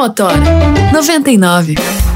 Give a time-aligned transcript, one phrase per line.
[0.00, 0.34] Motora
[0.94, 1.74] 99.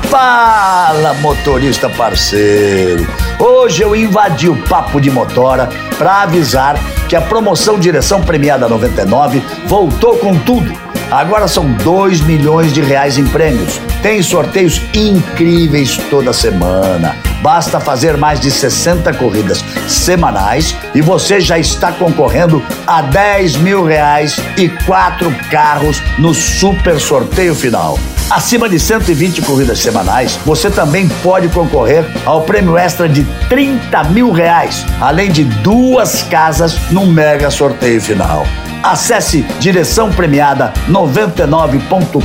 [0.09, 3.07] Fala, motorista parceiro!
[3.39, 5.69] Hoje eu invadi o Papo de Motora
[5.99, 6.79] para avisar
[7.11, 10.84] que a promoção Direção Premiada 99 voltou com tudo.
[11.11, 13.81] Agora são 2 milhões de reais em prêmios.
[14.03, 17.17] Tem sorteios incríveis toda semana.
[17.43, 23.85] Basta fazer mais de 60 corridas semanais e você já está concorrendo a 10 mil
[23.85, 27.99] reais e quatro carros no super sorteio final.
[28.31, 34.33] Acima de 120 corridas semanais, você também pode concorrer ao prêmio extra de 30 mil
[34.33, 38.47] reais, além de duas casas no mega sorteio final.
[38.85, 42.19] Acesse direção premiada 99.com.br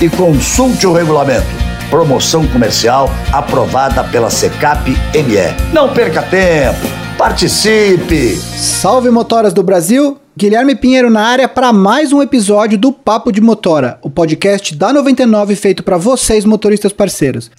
[0.00, 1.46] e consulte o regulamento.
[1.90, 5.70] Promoção comercial aprovada pela Secap ME.
[5.70, 6.78] Não perca tempo,
[7.18, 8.36] participe!
[8.36, 10.16] Salve motoras do Brasil!
[10.34, 14.94] Guilherme Pinheiro na área para mais um episódio do Papo de Motora, o podcast da
[14.94, 17.50] 99 feito para vocês motoristas parceiros.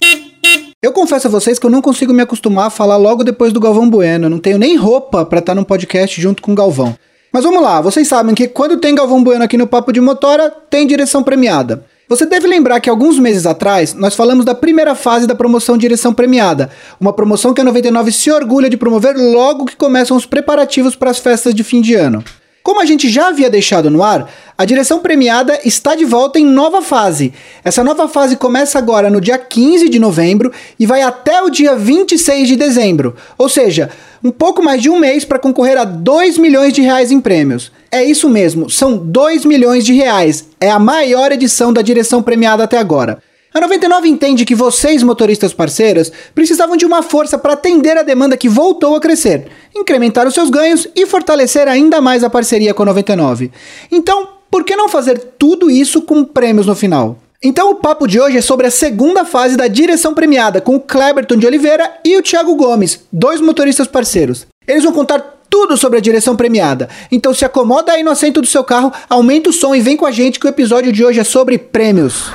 [0.82, 3.60] Eu confesso a vocês que eu não consigo me acostumar a falar logo depois do
[3.60, 6.96] Galvão Bueno, eu não tenho nem roupa para estar num podcast junto com o Galvão.
[7.32, 10.50] Mas vamos lá, vocês sabem que quando tem Galvão Bueno aqui no Papo de Motora,
[10.68, 11.84] tem direção premiada.
[12.08, 16.12] Você deve lembrar que alguns meses atrás nós falamos da primeira fase da promoção Direção
[16.12, 20.96] Premiada, uma promoção que a 99 se orgulha de promover logo que começam os preparativos
[20.96, 22.24] para as festas de fim de ano.
[22.70, 26.46] Como a gente já havia deixado no ar, a direção premiada está de volta em
[26.46, 27.34] nova fase.
[27.64, 31.74] Essa nova fase começa agora no dia 15 de novembro e vai até o dia
[31.74, 33.90] 26 de dezembro, ou seja,
[34.22, 37.72] um pouco mais de um mês para concorrer a 2 milhões de reais em prêmios.
[37.90, 40.46] É isso mesmo, são 2 milhões de reais.
[40.60, 43.20] É a maior edição da direção premiada até agora.
[43.52, 48.36] A 99 entende que vocês, motoristas parceiros, precisavam de uma força para atender a demanda
[48.36, 52.84] que voltou a crescer, incrementar os seus ganhos e fortalecer ainda mais a parceria com
[52.84, 53.50] a 99.
[53.90, 57.18] Então, por que não fazer tudo isso com prêmios no final?
[57.42, 60.80] Então o papo de hoje é sobre a segunda fase da direção premiada com o
[60.80, 64.46] Kleberton de Oliveira e o Thiago Gomes, dois motoristas parceiros.
[64.68, 66.88] Eles vão contar tudo sobre a direção premiada.
[67.10, 70.04] Então se acomoda aí no assento do seu carro, aumenta o som e vem com
[70.04, 72.30] a gente que o episódio de hoje é sobre prêmios.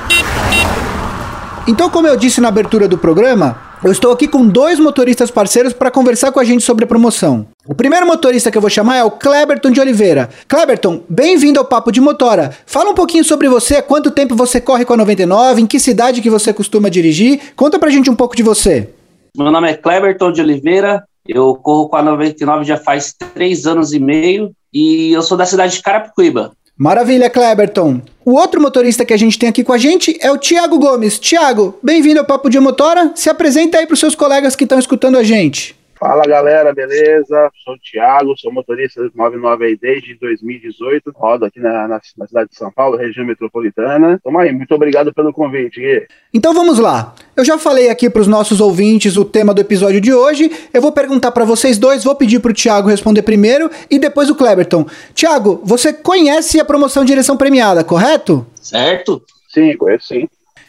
[1.68, 5.74] Então, como eu disse na abertura do programa, eu estou aqui com dois motoristas parceiros
[5.74, 7.48] para conversar com a gente sobre a promoção.
[7.66, 10.30] O primeiro motorista que eu vou chamar é o Kleberton de Oliveira.
[10.48, 12.52] Kleberton, bem-vindo ao Papo de Motora.
[12.68, 16.22] Fala um pouquinho sobre você, quanto tempo você corre com a 99, em que cidade
[16.22, 17.42] que você costuma dirigir.
[17.56, 18.94] Conta pra gente um pouco de você.
[19.36, 23.92] Meu nome é Kleberton de Oliveira, eu corro com a 99 já faz três anos
[23.92, 26.52] e meio e eu sou da cidade de Carapicuíba.
[26.78, 28.02] Maravilha, Kleberton.
[28.26, 31.18] O outro motorista que a gente tem aqui com a gente é o Tiago Gomes.
[31.18, 33.14] Tiago, bem-vindo ao Papo de Motora.
[33.16, 35.74] Se apresenta aí para os seus colegas que estão escutando a gente.
[35.98, 37.50] Fala galera, beleza?
[37.64, 41.12] Sou o Thiago, sou motorista 99 aí desde 2018.
[41.16, 44.20] Rodo aqui na, na, na, cidade de São Paulo, região metropolitana.
[44.22, 45.80] Tamo aí, muito obrigado pelo convite.
[45.80, 46.06] Gui.
[46.34, 47.16] Então vamos lá.
[47.36, 50.52] Eu já falei aqui para os nossos ouvintes o tema do episódio de hoje.
[50.74, 54.30] Eu vou perguntar para vocês dois, vou pedir para o Thiago responder primeiro e depois
[54.30, 54.86] o Kleberton.
[55.14, 58.46] Thiago, você conhece a promoção Direção Premiada, correto?
[58.62, 59.24] Certo.
[59.48, 60.28] Sim, conheço sim.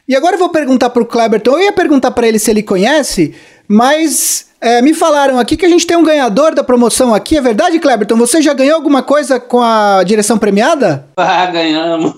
[0.08, 1.58] E agora eu vou perguntar para o Kleberton.
[1.58, 3.34] Eu ia perguntar para ele se ele conhece,
[3.66, 7.40] mas é, me falaram aqui que a gente tem um ganhador da promoção aqui, é
[7.40, 8.16] verdade, Kleberton?
[8.16, 11.06] Você já ganhou alguma coisa com a direção premiada?
[11.16, 12.14] Ah, ganhamos.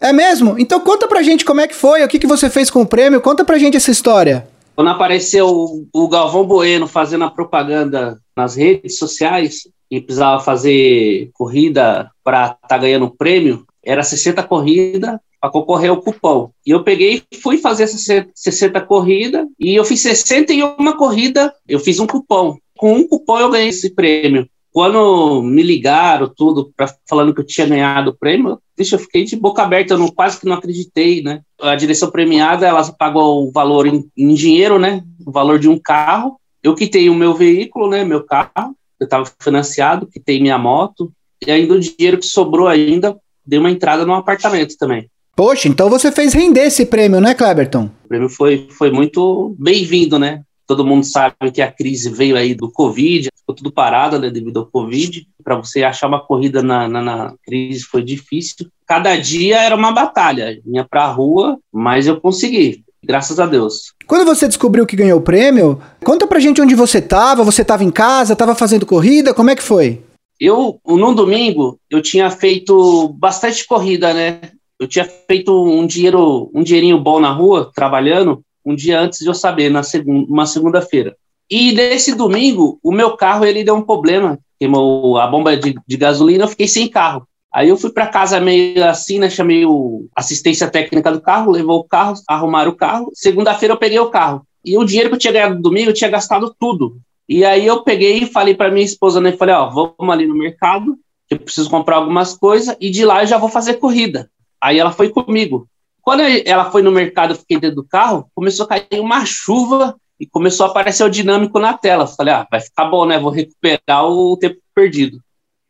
[0.00, 0.56] É mesmo?
[0.58, 2.86] Então conta pra gente como é que foi, o que, que você fez com o
[2.86, 4.46] prêmio, conta pra gente essa história.
[4.74, 11.30] Quando apareceu o, o Galvão Bueno fazendo a propaganda nas redes sociais e precisava fazer
[11.32, 16.50] corrida para estar tá ganhando prêmio, era 60 corridas para concorrer ao cupom.
[16.66, 21.78] E eu peguei e fui fazer essas 60 corridas e eu fiz 61 corrida, eu
[21.78, 22.56] fiz um cupom.
[22.78, 24.48] Com um cupom eu ganhei esse prêmio.
[24.72, 29.24] Quando me ligaram tudo pra, falando que eu tinha ganhado o prêmio, deixa eu fiquei
[29.24, 31.42] de boca aberta, eu não, quase que não acreditei, né?
[31.60, 35.04] A direção premiada, ela pagou o valor em, em dinheiro, né?
[35.26, 36.40] O valor de um carro.
[36.62, 38.02] Eu quitei o meu veículo, né?
[38.02, 41.12] Meu carro, eu estava financiado, quitei minha moto,
[41.46, 45.10] e ainda o dinheiro que sobrou ainda, dei uma entrada no apartamento também.
[45.36, 47.90] Poxa, então você fez render esse prêmio, né, Kleberton?
[48.04, 50.42] O prêmio foi, foi muito bem-vindo, né?
[50.66, 54.60] Todo mundo sabe que a crise veio aí do Covid, ficou tudo parado né, devido
[54.60, 55.26] ao Covid.
[55.42, 58.68] Para você achar uma corrida na, na, na, crise foi difícil.
[58.86, 60.58] Cada dia era uma batalha.
[60.64, 62.82] Vinha para a rua, mas eu consegui.
[63.04, 63.92] Graças a Deus.
[64.06, 67.44] Quando você descobriu que ganhou o prêmio, conta pra gente onde você estava.
[67.44, 69.34] Você estava em casa, estava fazendo corrida?
[69.34, 70.00] Como é que foi?
[70.40, 74.40] Eu, no domingo, eu tinha feito bastante corrida, né?
[74.84, 79.26] Eu tinha feito um dinheiro, um dinheirinho bom na rua, trabalhando, um dia antes de
[79.26, 81.16] eu saber, na segunda, uma segunda-feira.
[81.50, 85.96] E nesse domingo, o meu carro ele deu um problema, queimou a bomba de, de
[85.96, 87.26] gasolina, eu fiquei sem carro.
[87.52, 89.30] Aí eu fui para casa meio assim, né?
[89.30, 93.10] Chamei o assistência técnica do carro, levou o carro, arrumaram o carro.
[93.14, 94.42] Segunda-feira eu peguei o carro.
[94.64, 96.96] E o dinheiro que eu tinha ganhado no domingo, eu tinha gastado tudo.
[97.28, 99.32] E aí eu peguei e falei para minha esposa, né?
[99.32, 100.96] Falei, ó, vamos ali no mercado,
[101.28, 104.28] que eu preciso comprar algumas coisas, e de lá eu já vou fazer corrida.
[104.64, 105.68] Aí ela foi comigo.
[106.00, 109.94] Quando ela foi no mercado, eu fiquei dentro do carro, começou a cair uma chuva
[110.18, 112.06] e começou a aparecer o dinâmico na tela.
[112.06, 113.18] Falei, ah, vai ficar bom, né?
[113.18, 115.20] Vou recuperar o tempo perdido.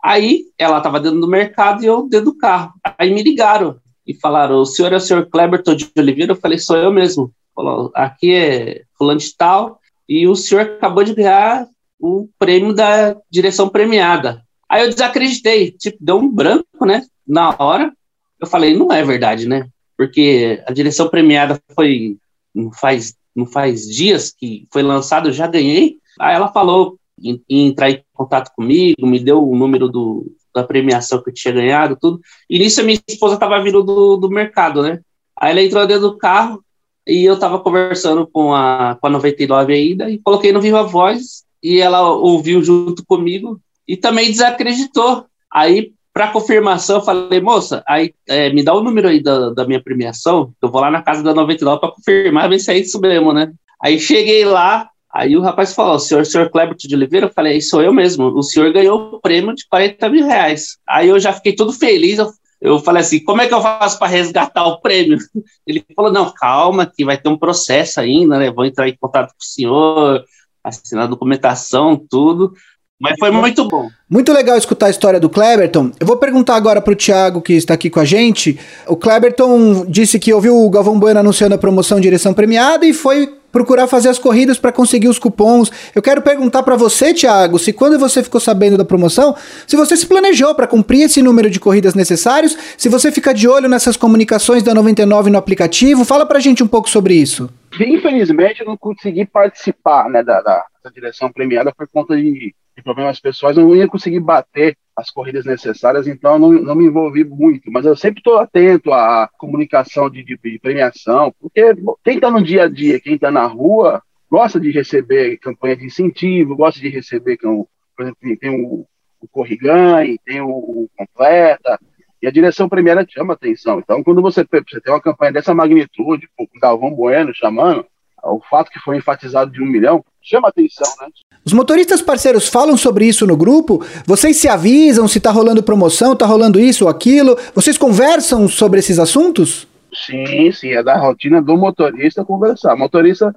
[0.01, 2.73] Aí ela estava dentro do mercado e eu dentro do carro.
[2.97, 6.31] Aí me ligaram e falaram: o senhor é o senhor Kleberton de Oliveira?
[6.33, 7.33] Eu falei: sou eu mesmo.
[7.53, 11.67] Falou: aqui é fulano de tal e o senhor acabou de ganhar
[11.99, 14.45] o prêmio da direção premiada.
[14.69, 17.05] Aí eu desacreditei, tipo, deu um branco, né?
[17.27, 17.93] Na hora,
[18.41, 19.69] eu falei: não é verdade, né?
[19.97, 22.17] porque a direção premiada foi
[22.55, 25.97] não faz não faz dias que foi lançado, eu já ganhei.
[26.21, 30.63] Aí ela falou em, em entrar em contato comigo, me deu o número do, da
[30.63, 32.21] premiação que eu tinha ganhado, tudo.
[32.49, 35.01] E nisso a minha esposa estava vindo do, do mercado, né?
[35.37, 36.65] Aí ela entrou dentro do carro
[37.05, 41.43] e eu estava conversando com a, com a 99 ainda e coloquei no Viva Voz
[41.61, 45.27] e ela ouviu junto comigo e também desacreditou.
[45.53, 49.67] Aí para confirmação, eu falei, moça, aí é, me dá o número aí da, da
[49.67, 53.01] minha premiação, eu vou lá na casa da 99 para confirmar, ver se é isso
[53.01, 53.53] mesmo, né?
[53.83, 57.27] Aí cheguei lá, aí o rapaz falou, senhor, senhor Kleber de Oliveira?
[57.27, 60.79] Eu falei, sou eu mesmo, o senhor ganhou o prêmio de 40 mil reais.
[60.89, 62.31] Aí eu já fiquei todo feliz, eu,
[62.61, 65.19] eu falei assim, como é que eu faço para resgatar o prêmio?
[65.67, 68.53] Ele falou, não, calma, que vai ter um processo ainda, né?
[68.53, 70.25] Vou entrar em contato com o senhor,
[70.63, 72.55] assinar a documentação, tudo.
[73.01, 73.89] Mas foi muito bom.
[74.09, 75.91] Muito legal escutar a história do Kleberton.
[75.99, 78.59] Eu vou perguntar agora para o Thiago, que está aqui com a gente.
[78.87, 83.35] O Kleberton disse que ouviu o Galvão Bueno anunciando a promoção direção premiada e foi
[83.55, 85.71] procurar fazer as corridas para conseguir os cupons.
[85.95, 89.97] Eu quero perguntar para você, Thiago, se quando você ficou sabendo da promoção, se você
[89.97, 93.97] se planejou para cumprir esse número de corridas necessários, se você fica de olho nessas
[93.97, 97.49] comunicações da 99 no aplicativo, fala para a gente um pouco sobre isso.
[97.79, 102.83] Infelizmente, eu não consegui participar né, da, da, da direção premiada por conta de de
[102.83, 106.87] problemas pessoais, eu não ia conseguir bater as corridas necessárias, então eu não, não me
[106.87, 107.71] envolvi muito.
[107.71, 111.75] Mas eu sempre estou atento à comunicação de, de, de premiação, porque
[112.05, 115.87] quem está no dia a dia, quem está na rua, gosta de receber campanha de
[115.87, 117.67] incentivo, gosta de receber, por
[118.01, 118.87] exemplo, tem o,
[119.21, 121.79] o Corriganhe, tem o, o Completa,
[122.23, 123.81] e a direção premiada chama atenção.
[123.81, 127.85] Então, quando você, você tem uma campanha dessa magnitude, o Galvão Bueno chamando,
[128.25, 131.09] o fato que foi enfatizado de um milhão, chama atenção, né?
[131.45, 133.85] Os motoristas parceiros falam sobre isso no grupo?
[134.07, 137.37] Vocês se avisam se está rolando promoção, está rolando isso ou aquilo?
[137.55, 139.69] Vocês conversam sobre esses assuntos?
[139.93, 142.75] Sim, sim, é da rotina do motorista conversar.
[142.77, 143.35] Motorista,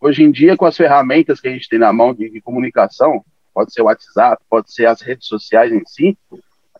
[0.00, 3.24] hoje em dia, com as ferramentas que a gente tem na mão de, de comunicação,
[3.54, 6.16] pode ser o WhatsApp, pode ser as redes sociais em si,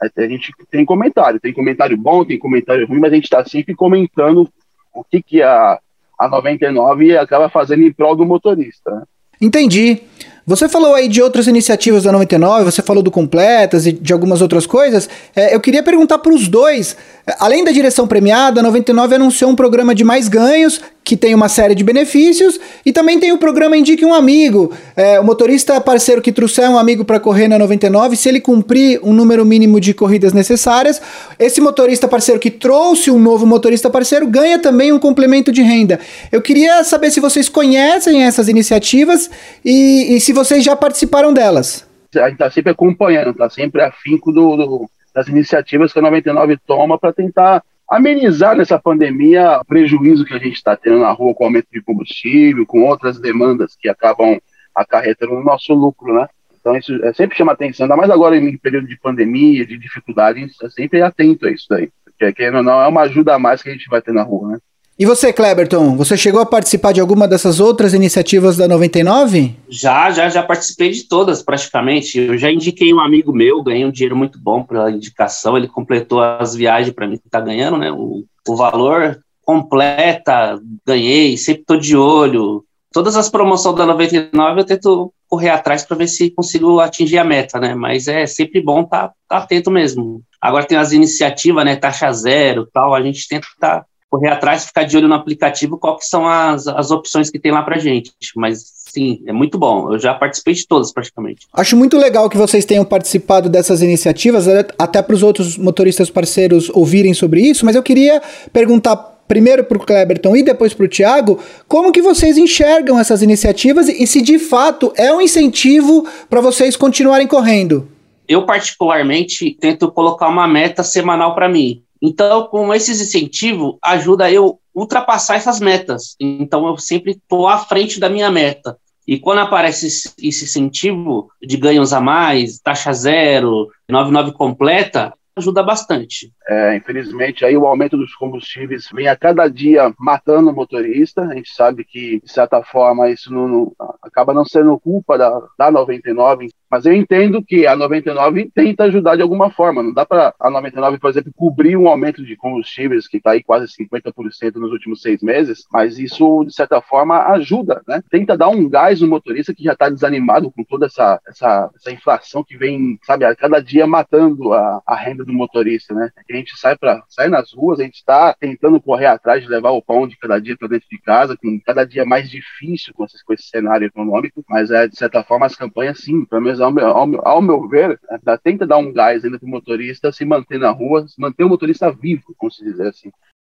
[0.00, 3.74] a gente tem comentário, tem comentário bom, tem comentário ruim, mas a gente está sempre
[3.74, 4.48] comentando
[4.94, 5.80] o que, que a,
[6.18, 8.90] a 99 acaba fazendo em prol do motorista.
[8.90, 9.02] Né?
[9.40, 10.02] Entendi.
[10.48, 14.40] Você falou aí de outras iniciativas da 99, você falou do Completas e de algumas
[14.40, 15.08] outras coisas.
[15.36, 16.96] É, eu queria perguntar para os dois,
[17.38, 21.49] além da direção premiada, a 99 anunciou um programa de mais ganhos que tem uma
[21.49, 24.70] série de benefícios, e também tem o programa Indique um Amigo.
[24.94, 29.00] É, o motorista parceiro que trouxer um amigo para correr na 99, se ele cumprir
[29.02, 31.00] um número mínimo de corridas necessárias,
[31.38, 35.99] esse motorista parceiro que trouxe um novo motorista parceiro ganha também um complemento de renda.
[36.30, 39.30] Eu queria saber se vocês conhecem essas iniciativas
[39.64, 41.88] e, e se vocês já participaram delas.
[42.16, 46.59] A gente está sempre acompanhando, está sempre afinco do, do, das iniciativas que a 99
[46.66, 51.35] toma para tentar amenizar nessa pandemia o prejuízo que a gente está tendo na rua
[51.35, 54.38] com o aumento de combustível, com outras demandas que acabam
[54.75, 56.28] acarretando no nosso lucro, né?
[56.61, 60.38] Então isso é, sempre chama atenção, ainda mais agora em período de pandemia, de dificuldade,
[60.38, 61.90] a gente é sempre atento a isso daí.
[62.04, 64.23] Porque querendo ou não, é uma ajuda a mais que a gente vai ter na
[64.23, 64.59] rua, né?
[64.99, 69.55] E você, Kleberton, você chegou a participar de alguma dessas outras iniciativas da 99?
[69.69, 72.19] Já, já, já participei de todas praticamente.
[72.19, 76.21] Eu já indiquei um amigo meu, ganhei um dinheiro muito bom pela indicação, ele completou
[76.21, 77.93] as viagens para mim que tá ganhando, né?
[77.93, 82.64] O, o valor completa, ganhei, sempre tô de olho.
[82.93, 87.25] Todas as promoções da 99 eu tento correr atrás para ver se consigo atingir a
[87.25, 87.73] meta, né?
[87.73, 90.23] Mas é sempre bom estar tá, tá atento mesmo.
[90.40, 91.76] Agora tem as iniciativas, né?
[91.76, 92.95] Taxa zero, tal.
[92.95, 96.26] A gente tenta estar tá correr atrás, ficar de olho no aplicativo, qual que são
[96.26, 98.12] as, as opções que tem lá pra gente.
[98.34, 99.92] Mas sim, é muito bom.
[99.92, 101.46] Eu já participei de todas praticamente.
[101.52, 104.46] Acho muito legal que vocês tenham participado dessas iniciativas,
[104.78, 108.22] até para os outros motoristas parceiros ouvirem sobre isso, mas eu queria
[108.52, 108.96] perguntar
[109.28, 111.38] primeiro para o Kleberton e depois para o Thiago,
[111.68, 116.74] como que vocês enxergam essas iniciativas e se de fato é um incentivo para vocês
[116.74, 117.86] continuarem correndo?
[118.26, 121.82] Eu, particularmente, tento colocar uma meta semanal para mim.
[122.02, 126.14] Então, com esses incentivos, ajuda eu ultrapassar essas metas.
[126.21, 128.78] Então, eu sempre estou à frente da minha meta.
[129.07, 136.31] E quando aparece esse, incentivo de ganhos a mais, taxa zero, 99 completa, ajuda bastante.
[136.47, 141.23] É, infelizmente, aí o aumento dos combustíveis vem a cada dia matando o motorista.
[141.23, 145.40] A gente sabe que, de certa forma, isso não, não, acaba não sendo culpa da,
[145.59, 149.82] da 99, mas eu entendo que a 99 tenta ajudar de alguma forma.
[149.82, 153.42] Não dá para a 99, por exemplo, cobrir um aumento de combustíveis que está aí
[153.42, 158.02] quase 50% nos últimos seis meses, mas isso, de certa forma, ajuda, né?
[158.10, 161.90] Tenta dar um gás no motorista que já está desanimado com toda essa, essa, essa,
[161.90, 166.10] inflação que vem, sabe, a cada dia matando a, a renda do motorista, né?
[166.28, 169.70] A gente sai para sai nas ruas, a gente está tentando correr atrás de levar
[169.70, 173.04] o pão de cada dia para dentro de casa, com cada dia mais difícil com,
[173.04, 176.57] esse, com esse cenário econômico, mas é, de certa forma as campanhas sim, pelo menos
[176.60, 178.00] ao meu, ao ao meu ver,
[178.42, 181.90] tenta dar um gás ainda para o motorista se manter na rua, manter o motorista
[181.90, 183.10] vivo, vamos dizer assim.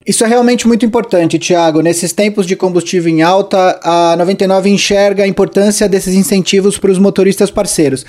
[0.05, 1.81] Isso é realmente muito importante, Tiago.
[1.81, 6.99] Nesses tempos de combustível em alta, a 99 enxerga a importância desses incentivos para os
[6.99, 8.05] motoristas parceiros.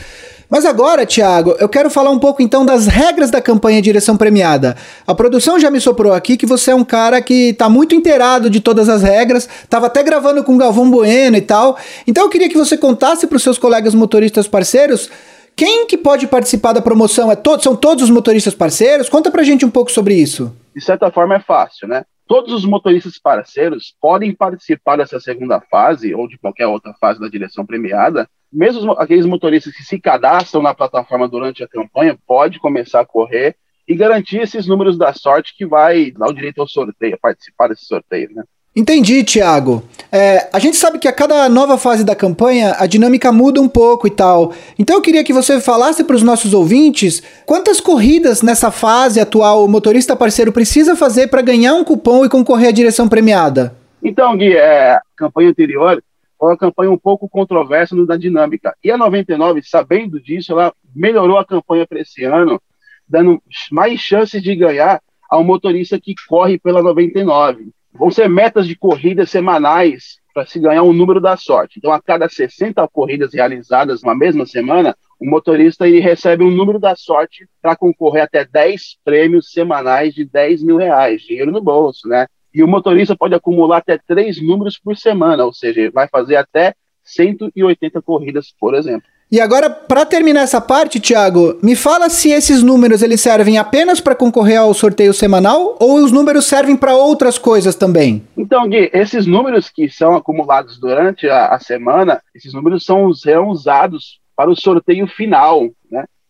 [0.50, 4.76] Mas agora, Tiago, eu quero falar um pouco então das regras da campanha Direção Premiada.
[5.06, 8.50] A produção já me soprou aqui que você é um cara que está muito inteirado
[8.50, 11.78] de todas as regras, estava até gravando com o Galvão Bueno e tal.
[12.08, 15.08] Então eu queria que você contasse para os seus colegas motoristas parceiros
[15.56, 17.30] quem que pode participar da promoção?
[17.30, 19.08] É to são todos os motoristas parceiros?
[19.08, 20.54] Conta pra gente um pouco sobre isso.
[20.74, 22.04] De certa forma é fácil, né?
[22.26, 27.28] Todos os motoristas parceiros podem participar dessa segunda fase ou de qualquer outra fase da
[27.28, 28.28] direção premiada.
[28.52, 33.56] Mesmo aqueles motoristas que se cadastram na plataforma durante a campanha pode começar a correr
[33.86, 37.84] e garantir esses números da sorte que vai dar o direito ao sorteio, participar desse
[37.84, 38.42] sorteio, né?
[38.76, 39.84] Entendi, Thiago.
[40.10, 43.68] É, a gente sabe que a cada nova fase da campanha a dinâmica muda um
[43.68, 44.52] pouco e tal.
[44.76, 49.64] Então eu queria que você falasse para os nossos ouvintes quantas corridas nessa fase atual
[49.64, 53.76] o motorista parceiro precisa fazer para ganhar um cupom e concorrer à direção premiada.
[54.02, 56.02] Então, Gui, é, a campanha anterior
[56.36, 58.74] foi uma campanha um pouco controversa no da dinâmica.
[58.82, 62.60] E a 99, sabendo disso, ela melhorou a campanha para esse ano,
[63.08, 63.40] dando
[63.70, 65.00] mais chances de ganhar
[65.30, 70.82] ao motorista que corre pela 99 vão ser metas de corridas semanais para se ganhar
[70.82, 71.78] um número da sorte.
[71.78, 76.80] Então, a cada 60 corridas realizadas na mesma semana, o motorista ele recebe um número
[76.80, 82.08] da sorte para concorrer até 10 prêmios semanais de 10 mil reais, dinheiro no bolso,
[82.08, 82.26] né?
[82.52, 86.74] E o motorista pode acumular até três números por semana, ou seja, vai fazer até
[87.04, 89.08] 180 corridas, por exemplo.
[89.34, 94.00] E agora, para terminar essa parte, Thiago, me fala se esses números eles servem apenas
[94.00, 98.22] para concorrer ao sorteio semanal ou os números servem para outras coisas também?
[98.36, 104.20] Então, Gui, esses números que são acumulados durante a, a semana, esses números são, usados
[104.36, 105.68] para o sorteio final?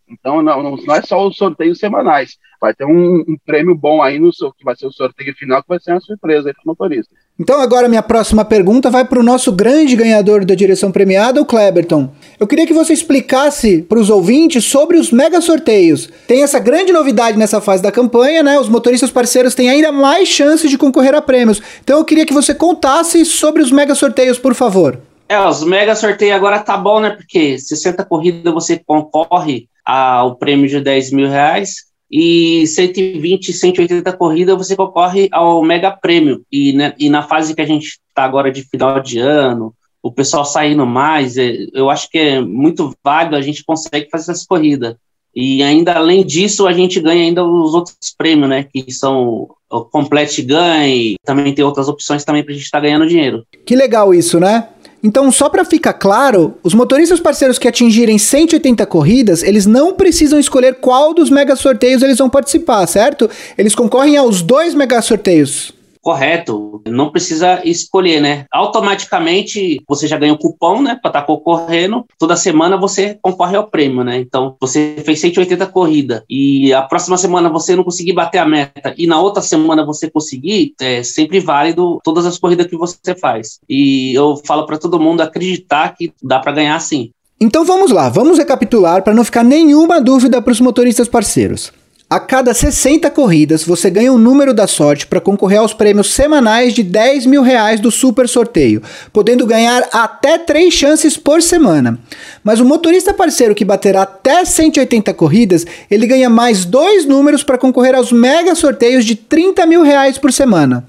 [0.08, 2.36] Então, não, não, é só os sorteios semanais.
[2.60, 5.68] Vai ter um, um, prêmio bom aí no que vai ser o sorteio final, que
[5.68, 7.14] vai ser uma surpresa aí para o motorista.
[7.38, 11.46] Então, agora minha próxima pergunta vai para o nosso grande ganhador da direção premiada, o
[11.46, 12.10] Kleberton.
[12.38, 16.08] Eu queria que você explicasse para os ouvintes sobre os mega sorteios.
[16.28, 18.58] Tem essa grande novidade nessa fase da campanha, né?
[18.58, 21.60] Os motoristas parceiros têm ainda mais chances de concorrer a prêmios.
[21.82, 24.98] Então, eu queria que você contasse sobre os mega sorteios, por favor.
[25.28, 27.10] É, os mega sorteios agora tá bom, né?
[27.10, 34.56] Porque 60 corridas você concorre ao prêmio de 10 mil reais e 120, 180 corridas
[34.56, 36.44] você concorre ao mega prêmio.
[36.50, 40.12] E, né, e na fase que a gente está agora de final de ano, o
[40.12, 44.46] pessoal saindo mais, é, eu acho que é muito válido, a gente consegue fazer essas
[44.46, 44.94] corridas.
[45.34, 48.64] E ainda além disso, a gente ganha ainda os outros prêmios, né?
[48.72, 52.82] Que são o Complete Ganhe, também tem outras opções também para a gente estar tá
[52.84, 53.44] ganhando dinheiro.
[53.66, 54.68] Que legal isso, né?
[55.04, 60.40] Então, só para ficar claro, os motoristas parceiros que atingirem 180 corridas, eles não precisam
[60.40, 63.28] escolher qual dos mega sorteios eles vão participar, certo?
[63.58, 68.44] Eles concorrem aos dois mega sorteios correto, não precisa escolher, né?
[68.52, 72.04] Automaticamente você já ganha o um cupom, né, para estar tá concorrendo.
[72.18, 74.18] Toda semana você concorre ao prêmio, né?
[74.18, 78.94] Então, você fez 180 corridas e a próxima semana você não conseguir bater a meta
[78.98, 83.58] e na outra semana você conseguir, é sempre válido todas as corridas que você faz.
[83.68, 87.10] E eu falo para todo mundo acreditar que dá para ganhar sim.
[87.40, 91.72] Então vamos lá, vamos recapitular para não ficar nenhuma dúvida para os motoristas parceiros.
[92.14, 96.72] A cada 60 corridas, você ganha um número da sorte para concorrer aos prêmios semanais
[96.72, 98.80] de 10 mil reais do super sorteio,
[99.12, 101.98] podendo ganhar até 3 chances por semana.
[102.44, 107.58] Mas o motorista parceiro que bater até 180 corridas, ele ganha mais dois números para
[107.58, 110.86] concorrer aos mega sorteios de 30 mil reais por semana.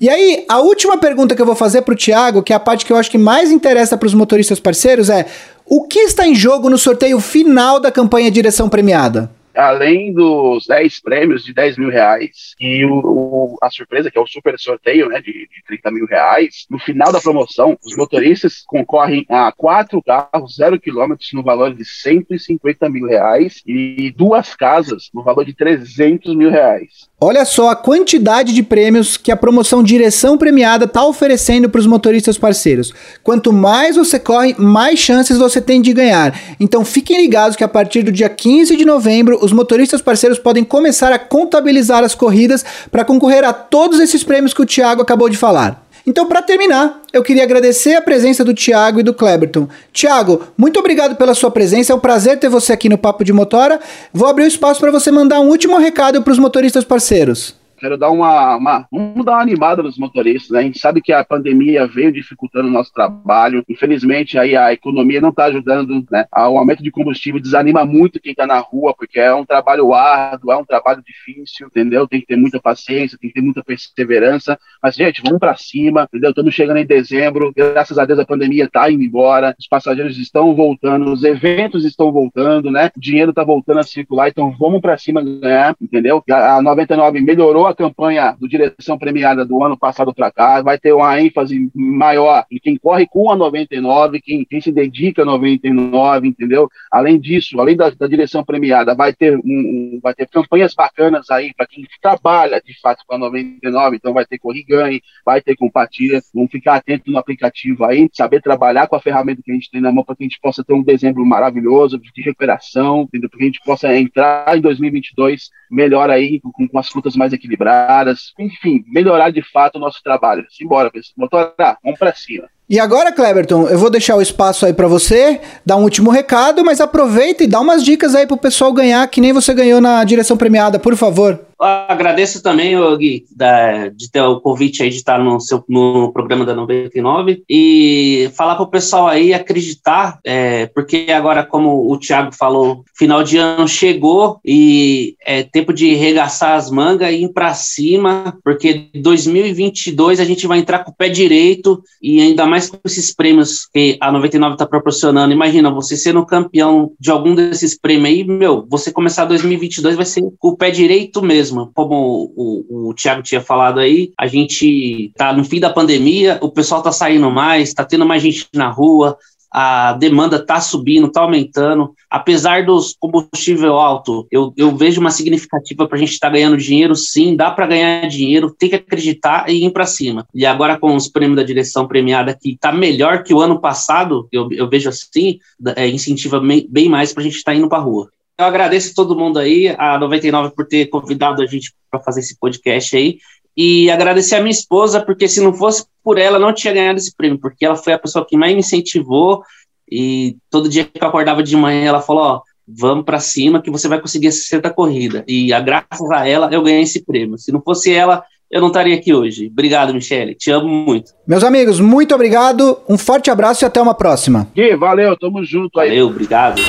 [0.00, 2.60] E aí, a última pergunta que eu vou fazer para o Thiago, que é a
[2.60, 5.26] parte que eu acho que mais interessa para os motoristas parceiros, é
[5.64, 9.30] O que está em jogo no sorteio final da campanha Direção Premiada?
[9.54, 14.20] Além dos 10 prêmios de 10 mil reais e o, o, a surpresa, que é
[14.20, 18.62] o super sorteio né, de, de 30 mil reais, no final da promoção, os motoristas
[18.66, 25.10] concorrem a quatro carros zero quilômetros no valor de 150 mil reais e duas casas
[25.12, 27.08] no valor de 300 mil reais.
[27.20, 31.86] Olha só a quantidade de prêmios que a promoção Direção Premiada está oferecendo para os
[31.86, 32.92] motoristas parceiros.
[33.22, 36.38] Quanto mais você corre, mais chances você tem de ganhar.
[36.60, 40.64] Então fiquem ligados que a partir do dia 15 de novembro, os motoristas parceiros podem
[40.64, 45.28] começar a contabilizar as corridas para concorrer a todos esses prêmios que o Thiago acabou
[45.28, 45.84] de falar.
[46.06, 49.68] Então, para terminar, eu queria agradecer a presença do Thiago e do Kleberton.
[49.90, 51.92] Thiago, muito obrigado pela sua presença.
[51.92, 53.80] É um prazer ter você aqui no Papo de Motora.
[54.12, 57.54] Vou abrir o espaço para você mandar um último recado para os motoristas parceiros.
[57.84, 60.60] Quero dar uma, uma, Vamos dar uma animada nos motoristas, né?
[60.60, 63.62] A gente sabe que a pandemia veio dificultando o nosso trabalho.
[63.68, 66.24] Infelizmente, aí a economia não está ajudando, né?
[66.34, 70.50] O aumento de combustível desanima muito quem está na rua, porque é um trabalho árduo,
[70.50, 72.08] é um trabalho difícil, entendeu?
[72.08, 74.58] Tem que ter muita paciência, tem que ter muita perseverança.
[74.82, 76.30] Mas, gente, vamos para cima, entendeu?
[76.30, 80.54] Estamos chegando em dezembro, graças a Deus a pandemia está indo embora, os passageiros estão
[80.54, 82.90] voltando, os eventos estão voltando, né?
[82.96, 86.24] O dinheiro está voltando a circular, então vamos para cima ganhar, entendeu?
[86.30, 90.92] A 99 melhorou a campanha do Direção Premiada do ano passado para cá, vai ter
[90.92, 96.28] uma ênfase maior em quem corre com a 99, quem, quem se dedica a 99,
[96.28, 96.68] entendeu?
[96.90, 101.30] Além disso, além da, da Direção Premiada, vai ter, um, um, vai ter campanhas bacanas
[101.30, 105.56] aí para quem trabalha de fato com a 99, então vai ter Corriganhe, vai ter
[105.56, 109.70] Compartilha, vamos ficar atento no aplicativo aí, saber trabalhar com a ferramenta que a gente
[109.70, 113.20] tem na mão para que a gente possa ter um dezembro maravilhoso de recuperação, para
[113.20, 117.63] que a gente possa entrar em 2022 melhor aí, com, com as frutas mais equilibradas
[117.64, 120.46] quebradas, enfim, melhorar de fato o nosso trabalho.
[120.50, 122.48] Simbora, motora, vamos para cima.
[122.68, 126.64] E agora, Cleberton, eu vou deixar o espaço aí para você, dar um último recado,
[126.64, 130.02] mas aproveita e dá umas dicas aí pro pessoal ganhar, que nem você ganhou na
[130.02, 131.38] direção premiada, por favor.
[131.58, 136.44] Agradeço também, Gui, da, de ter o convite aí de estar no, seu, no programa
[136.44, 142.32] da 99 e falar para o pessoal aí acreditar, é, porque agora, como o Thiago
[142.32, 147.54] falou, final de ano chegou e é tempo de regaçar as mangas e ir para
[147.54, 152.78] cima, porque 2022 a gente vai entrar com o pé direito e ainda mais com
[152.84, 155.32] esses prêmios que a 99 está proporcionando.
[155.32, 160.22] Imagina você sendo campeão de algum desses prêmios aí, meu, você começar 2022 vai ser
[160.42, 161.70] o pé direito mesmo.
[161.74, 166.50] Como o, o Thiago tinha falado aí, a gente tá no fim da pandemia, o
[166.50, 169.16] pessoal tá saindo mais, tá tendo mais gente na rua,
[169.56, 171.94] a demanda está subindo, está aumentando.
[172.10, 176.56] Apesar dos combustível alto, eu, eu vejo uma significativa para a gente estar tá ganhando
[176.56, 180.26] dinheiro, sim, dá para ganhar dinheiro, tem que acreditar e ir para cima.
[180.34, 184.26] E agora com os prêmios da direção premiada, que está melhor que o ano passado,
[184.32, 185.38] eu, eu vejo assim,
[185.76, 188.10] é, incentiva bem mais para a gente estar tá indo para a rua.
[188.36, 192.36] Eu agradeço todo mundo aí, a 99 por ter convidado a gente para fazer esse
[192.36, 193.18] podcast aí.
[193.56, 197.14] E agradecer a minha esposa, porque se não fosse por ela, não tinha ganhado esse
[197.14, 199.42] prêmio, porque ela foi a pessoa que mais me incentivou.
[199.90, 203.70] E todo dia que eu acordava de manhã, ela falou: Ó, vamos para cima que
[203.70, 205.24] você vai conseguir essa 60 corrida.
[205.28, 207.38] E a, graças a ela, eu ganhei esse prêmio.
[207.38, 209.48] Se não fosse ela, eu não estaria aqui hoje.
[209.50, 210.34] Obrigado, Michele.
[210.34, 211.12] Te amo muito.
[211.26, 212.78] Meus amigos, muito obrigado.
[212.88, 214.48] Um forte abraço e até uma próxima.
[214.54, 215.88] Gui, valeu, tamo junto aí.
[215.88, 216.60] Valeu, obrigado.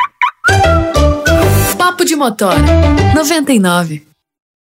[1.76, 2.54] Papo de Motor
[3.14, 4.07] 99.